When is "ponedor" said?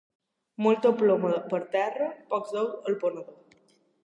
3.05-3.63